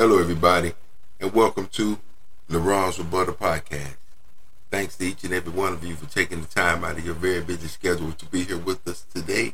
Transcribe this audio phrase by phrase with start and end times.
[0.00, 0.72] Hello, everybody,
[1.20, 1.98] and welcome to
[2.48, 3.96] LeBron's Rebuttal Podcast.
[4.70, 7.12] Thanks to each and every one of you for taking the time out of your
[7.12, 9.52] very busy schedule to be here with us today.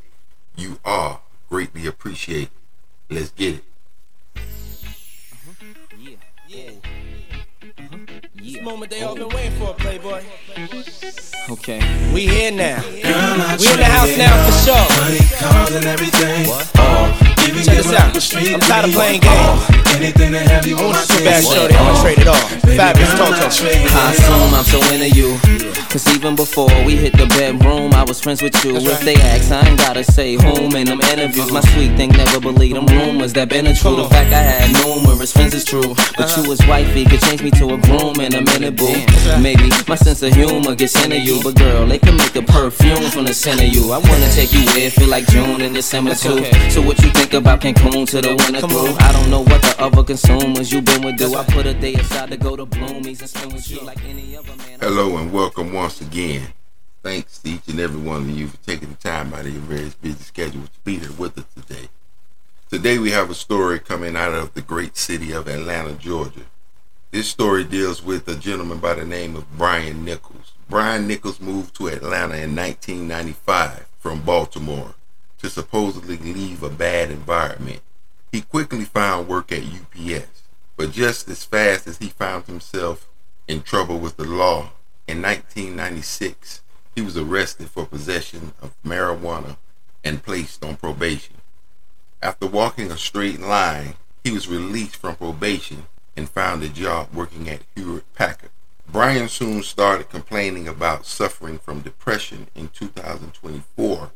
[0.55, 2.51] You are greatly appreciated.
[3.11, 3.65] Let's get it.
[5.99, 6.15] Yeah.
[6.47, 6.71] Yeah.
[8.37, 10.23] This moment they all been waiting for, Playboy.
[11.51, 12.13] Okay.
[12.15, 12.83] We here now.
[12.83, 15.01] Girl, I We in the house now for sure.
[15.03, 16.47] Money, cars, and everything.
[16.47, 16.71] What?
[16.77, 17.26] Oh, even Check give
[17.87, 18.55] this out.
[18.55, 19.35] I'm tired of playing games.
[19.35, 21.75] Oh, anything to have you on my to bad shorty.
[21.75, 22.35] I'm gonna trade it all.
[22.77, 23.47] Fabulous Toto.
[23.97, 25.86] I assume I'm so into you.
[25.97, 28.75] Cause even before we hit the bedroom, I was friends with you.
[28.75, 29.05] That's If right.
[29.07, 31.51] they ask, I ain't gotta say whom in them interviews.
[31.51, 33.97] My sweet thing never believed them rumors that been a true.
[33.97, 35.95] Come The fact I had numerous friends is true.
[36.19, 36.43] But uh-huh.
[36.43, 38.93] you was wifey, could change me to a groom in a minute, boo.
[39.41, 41.41] Maybe my sense of humor gets into you.
[41.43, 43.91] But girl, they can make a perfume from the scent of you.
[43.91, 46.45] I wanna take you where it feel like June and December That's too.
[46.73, 48.97] So what you think about Cancun to the winter Come through?
[49.01, 51.35] I don't know what the other consumers you been with do.
[51.35, 54.37] I put a day aside to go to Bloomies and spend with you like any
[54.37, 54.79] other man.
[54.81, 56.49] Hello, and welcome once again.
[57.05, 59.63] Thanks to each and every one of you for taking the time out of your
[59.63, 61.89] very busy schedule to be here with us today.
[62.69, 66.41] Today, we have a story coming out of the great city of Atlanta, Georgia.
[67.13, 70.55] This story deals with a gentleman by the name of Brian Nichols.
[70.69, 74.97] Brian Nichols moved to Atlanta in 1995 from Baltimore
[75.39, 77.81] to supposedly leave a bad environment.
[78.33, 80.43] He quickly found work at UPS,
[80.77, 83.07] but just as fast as he found himself
[83.47, 84.73] in trouble with the law,
[85.09, 86.63] in 1996,
[86.95, 89.57] he was arrested for possession of marijuana
[90.03, 91.37] and placed on probation.
[92.21, 97.49] After walking a straight line, he was released from probation and found a job working
[97.49, 98.51] at Hewlett Packard.
[98.89, 104.11] Brian soon started complaining about suffering from depression in 2024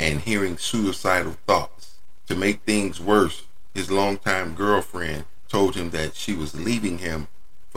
[0.00, 1.98] and hearing suicidal thoughts.
[2.26, 7.28] To make things worse, his longtime girlfriend told him that she was leaving him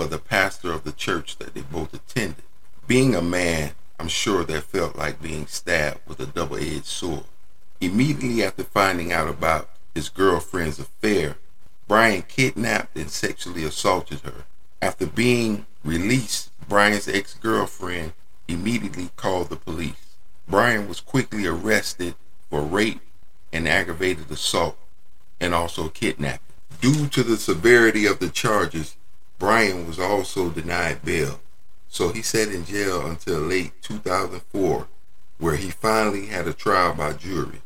[0.02, 2.44] for the pastor of the church that they both attended.
[2.88, 7.25] Being a man, I'm sure that felt like being stabbed with a double edged sword.
[7.80, 11.36] Immediately after finding out about his girlfriend's affair,
[11.88, 14.46] Brian kidnapped and sexually assaulted her.
[14.81, 18.14] After being released, Brian's ex girlfriend
[18.48, 20.16] immediately called the police.
[20.48, 22.16] Brian was quickly arrested
[22.50, 23.02] for rape
[23.54, 24.80] and aggravated assault
[25.40, 26.40] and also kidnapping.
[26.81, 28.96] Due to the severity of the charges,
[29.41, 31.40] Brian was also denied bail.
[31.90, 34.88] So he sat in jail until late 2004,
[35.40, 37.63] where he finally had a trial by jury.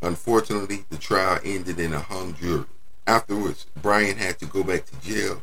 [0.00, 2.64] Unfortunately, the trial ended in a hung jury.
[3.06, 5.42] Afterwards, Brian had to go back to jail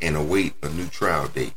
[0.00, 1.54] and await a new trial date.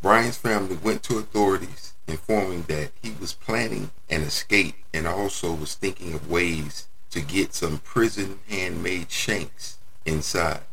[0.00, 5.74] Brian's family went to authorities informing that he was planning an escape and also was
[5.74, 10.67] thinking of ways to get some prison handmade shanks inside.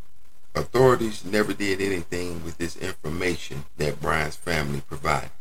[0.56, 5.32] Authorities never did anything with this information that Brian's family provided.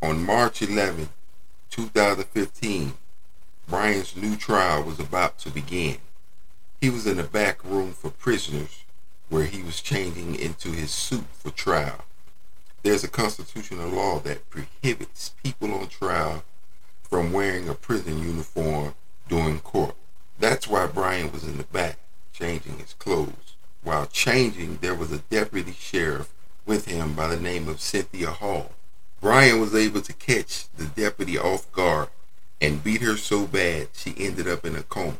[0.00, 1.08] On March 11,
[1.70, 2.92] 2015,
[3.68, 5.96] Brian's new trial was about to begin.
[6.80, 8.84] He was in the back room for prisoners
[9.28, 12.04] where he was changing into his suit for trial.
[12.84, 16.44] There's a constitutional law that prohibits people on trial
[17.02, 18.94] from wearing a prison uniform
[19.28, 19.96] during court.
[20.38, 21.98] That's why Brian was in the back
[22.32, 23.43] changing his clothes.
[23.84, 26.32] While changing, there was a deputy sheriff
[26.64, 28.72] with him by the name of Cynthia Hall.
[29.20, 32.08] Brian was able to catch the deputy off guard
[32.62, 35.18] and beat her so bad she ended up in a coma.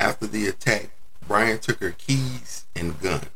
[0.00, 0.90] After the attack,
[1.28, 3.28] Brian took her keys and gun.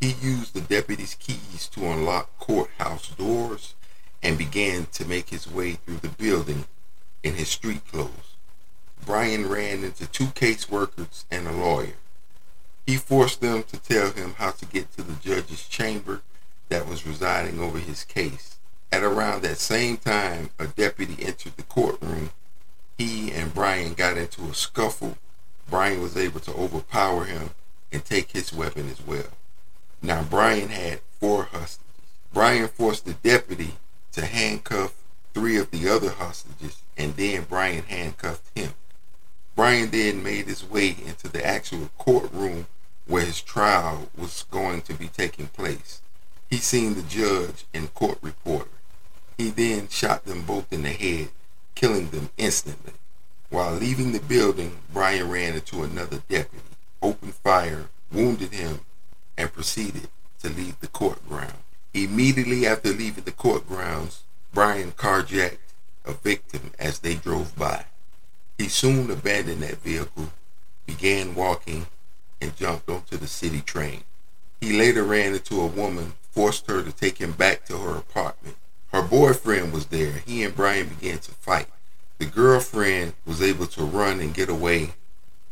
[0.00, 3.74] He used the deputy's keys to unlock courthouse doors
[4.22, 6.64] and began to make his way through the building
[7.22, 8.36] in his street clothes.
[9.04, 11.96] Brian ran into two caseworkers and a lawyer.
[12.86, 16.22] He forced them to tell him how to get to the judge's chamber
[16.68, 18.56] that was residing over his case.
[18.92, 22.30] At around that same time, a deputy entered the courtroom.
[22.96, 25.18] He and Brian got into a scuffle.
[25.68, 27.50] Brian was able to overpower him
[27.90, 29.32] and take his weapon as well.
[30.00, 31.82] Now, Brian had four hostages.
[32.32, 33.74] Brian forced the deputy
[34.12, 34.94] to handcuff
[35.34, 38.74] three of the other hostages, and then Brian handcuffed him.
[39.56, 42.66] Brian then made his way into the actual courtroom
[43.06, 46.00] where his trial was going to be taking place.
[46.50, 48.70] He seen the judge and court reporter.
[49.38, 51.28] He then shot them both in the head,
[51.74, 52.94] killing them instantly.
[53.50, 56.64] While leaving the building, Brian ran into another deputy,
[57.02, 58.80] opened fire, wounded him,
[59.36, 60.08] and proceeded
[60.42, 61.58] to leave the court ground.
[61.94, 65.58] Immediately after leaving the court grounds, Brian carjacked
[66.04, 67.84] a victim as they drove by.
[68.58, 70.32] He soon abandoned that vehicle,
[70.86, 71.86] began walking,
[72.40, 74.04] and jumped onto the city train.
[74.60, 78.56] He later ran into a woman, forced her to take him back to her apartment.
[78.92, 80.22] Her boyfriend was there.
[80.26, 81.68] He and Brian began to fight.
[82.18, 84.94] The girlfriend was able to run and get away.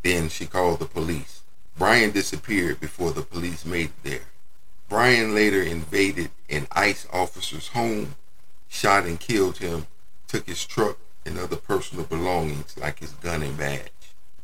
[0.03, 1.43] Then she called the police.
[1.77, 4.27] Brian disappeared before the police made it there.
[4.89, 8.15] Brian later invaded an ICE officer's home,
[8.69, 9.87] shot and killed him,
[10.29, 13.91] took his truck and other personal belongings like his gun and badge.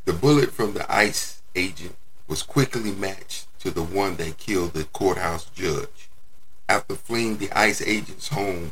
[0.04, 1.96] The bullet from the ICE agent
[2.30, 6.08] was quickly matched to the one that killed the courthouse judge.
[6.68, 8.70] After fleeing the ICE agent's home,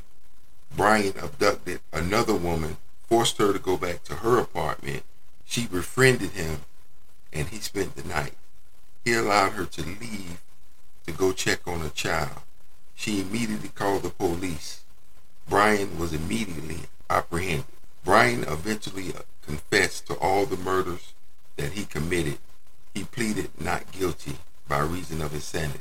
[0.77, 2.77] Brian abducted another woman,
[3.09, 5.03] forced her to go back to her apartment.
[5.45, 6.61] She befriended him,
[7.33, 8.35] and he spent the night.
[9.05, 10.41] He allowed her to leave
[11.07, 12.43] to go check on a child.
[12.95, 14.85] She immediately called the police.
[15.49, 17.65] Brian was immediately apprehended.
[18.05, 19.13] Brian eventually
[19.45, 21.13] confessed to all the murders
[21.57, 22.39] that he committed.
[22.99, 25.79] He pleaded not guilty by reason of insanity.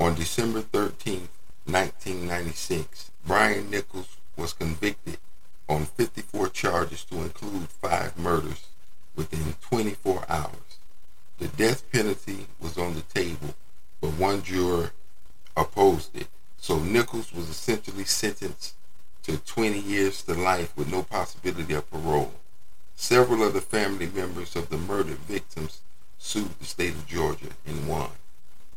[0.00, 1.28] On December 13,
[1.66, 5.18] 1996, Brian Nichols was convicted
[5.68, 8.68] on 54 charges to include five murders
[9.14, 10.78] within 24 hours.
[11.36, 13.54] The death penalty was on the table,
[14.00, 14.92] but one juror
[15.54, 16.28] opposed it.
[16.56, 18.72] So Nichols was essentially sentenced
[19.24, 22.32] to 20 years to life with no possibility of parole.
[22.96, 25.82] Several of the family members of the murdered victims
[26.24, 28.08] sued the state of Georgia and won.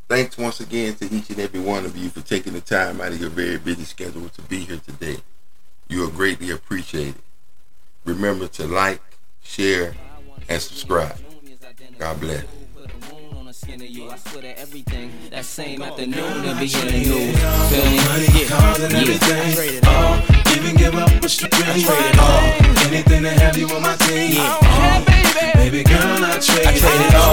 [0.10, 3.14] Thanks once again to each and every one of you for taking the time out
[3.14, 5.18] of your very busy schedule to be here today.
[5.88, 7.16] You are greatly appreciated.
[8.06, 9.02] Remember to like,
[9.42, 9.96] share,
[10.50, 11.18] and subscribe.
[11.98, 12.44] God bless.
[13.58, 14.08] Skin of you.
[14.08, 15.12] I swear everything.
[15.32, 17.34] That same afternoon, be in the me?
[18.06, 18.48] Money, Yeah.
[18.48, 19.56] cars, and everything.
[19.56, 20.22] Traded all.
[20.78, 22.40] give up traded all.
[22.86, 24.34] anything to have you on my team.
[24.34, 24.60] Yeah.
[24.62, 25.04] all,
[25.56, 27.27] baby girl, I trade, I traded all.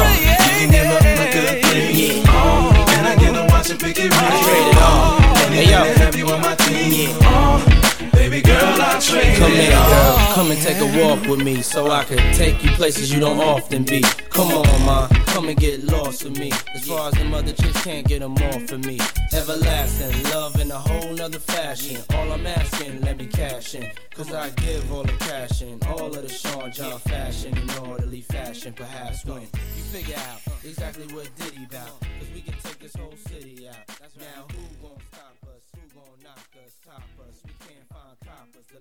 [10.35, 13.39] Come and take a walk with me so I can take you places you don't
[13.39, 14.01] often be.
[14.31, 15.07] Come on, ma.
[15.27, 16.51] Come and get lost with me.
[16.75, 18.99] As far as the mother chicks can't get them off of me.
[19.33, 22.03] Everlasting love in a whole nother fashion.
[22.15, 23.89] All I'm asking, let me cash in.
[24.13, 25.79] Cause I give all the cash in.
[25.87, 28.73] All of the Sean John fashion in orderly fashion.
[28.73, 32.01] Perhaps when you figure out exactly what Diddy bout.
[32.19, 33.87] Cause we can take this whole city out.
[34.19, 35.63] Now who gon' stop us?
[35.77, 36.73] Who gon' knock us?
[36.85, 37.39] Top us?
[37.47, 38.75] We can't find coppers.